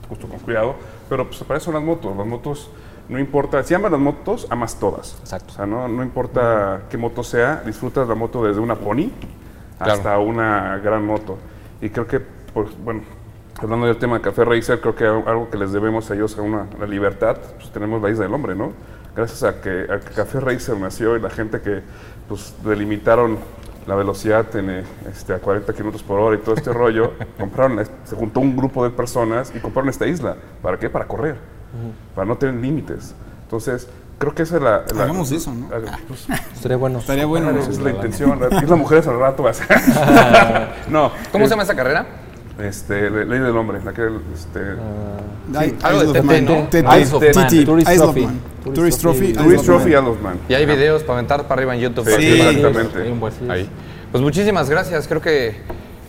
[0.10, 0.76] justo con cuidado,
[1.10, 2.70] pero pues para eso son las motos, las motos
[3.10, 5.18] no importa, si amas las motos, amas todas.
[5.20, 5.48] Exacto.
[5.50, 9.10] O sea, no, no importa qué moto sea, disfrutas la moto desde una pony
[9.78, 9.94] Claro.
[9.94, 11.38] hasta una gran moto.
[11.82, 13.02] Y creo que, por- bueno,
[13.62, 16.42] hablando del tema de Café Racer, creo que algo que les debemos a ellos a
[16.42, 18.72] una, la libertad, pues tenemos la isla del hombre, ¿no?
[19.14, 21.82] Gracias a que, a que Café Racer nació y la gente que
[22.28, 23.38] pues delimitaron
[23.88, 27.76] la velocidad en, eh, este, a 40 kilómetros por hora y todo este rollo, compraron,
[27.78, 30.36] la- se juntó un grupo de personas y compraron esta isla.
[30.62, 30.90] ¿Para qué?
[30.90, 31.36] Para correr,
[32.16, 33.16] para no tener límites.
[33.44, 33.88] Entonces,
[34.20, 34.84] creo que esa es la...
[34.96, 35.68] la- Hagamos eso, ¿no?
[35.74, 37.00] Ah, pues, Estaría bueno.
[37.00, 37.52] Estaría bueno.
[37.52, 37.60] ¿no?
[37.60, 38.40] esa es la intención.
[38.62, 39.44] Ir las mujeres al rato.
[40.90, 41.12] no.
[41.32, 42.06] ¿Cómo es- se llama esa carrera?
[42.62, 43.80] Este, le- Ley del Hombre.
[43.84, 44.60] La que, este,
[45.56, 46.46] Ay, algo de TT, Man.
[46.46, 46.68] ¿no?
[46.70, 48.28] TT, Tourist Trophy.
[48.64, 49.02] Tourist
[49.66, 49.94] Trophy.
[50.22, 50.40] Man.
[50.48, 52.06] Y hay videos para aventar para arriba en YouTube.
[52.06, 53.00] Sí, exactamente.
[53.50, 53.70] Ahí.
[54.12, 55.08] Pues muchísimas gracias.
[55.08, 55.56] Creo que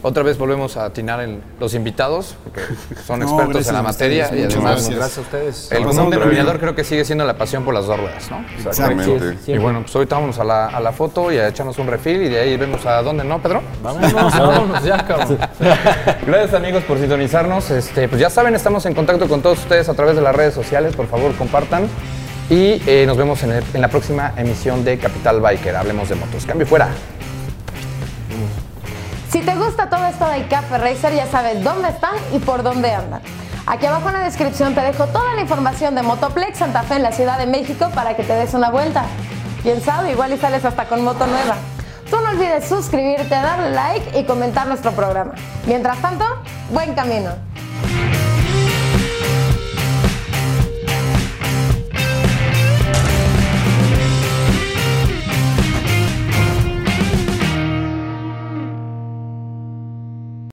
[0.04, 2.62] Otra vez volvemos a atinar en los invitados, porque
[3.06, 4.96] son No, expertos en la materia ustedes, y muchas además gracias.
[4.98, 5.72] Gracias a ustedes.
[5.72, 8.44] el común denominador creo que sigue siendo la pasión por las dos ruedas, ¿no?
[8.56, 9.36] Exactamente.
[9.46, 12.22] Y bueno, pues ahorita vámonos a la, a la foto y a echarnos un refil
[12.22, 13.62] y de ahí vemos a dónde, ¿no, Pedro?
[13.82, 15.38] Vámonos, vámonos ya, cabrón.
[16.26, 17.70] Gracias amigos por sintonizarnos.
[17.70, 20.52] Este, pues ya saben, estamos en contacto con todos ustedes a través de las redes
[20.52, 20.96] sociales.
[20.96, 21.86] Por favor, compartan.
[22.50, 25.76] Y eh, nos vemos en, el- en la próxima emisión de Capital Biker.
[25.76, 26.44] Hablemos de motos.
[26.44, 26.88] Cambio fuera.
[29.32, 32.92] Si te gusta todo esto de Café Racer, ya sabes dónde están y por dónde
[32.92, 33.22] andan.
[33.64, 37.02] Aquí abajo en la descripción te dejo toda la información de Motoplex Santa Fe en
[37.02, 39.06] la Ciudad de México para que te des una vuelta.
[39.62, 41.56] Quién sabe, igual y sales hasta con moto nueva.
[42.10, 45.32] Tú no olvides suscribirte, darle like y comentar nuestro programa.
[45.66, 46.26] Mientras tanto,
[46.70, 47.30] buen camino.